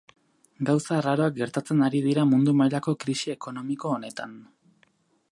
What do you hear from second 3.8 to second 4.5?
honetan.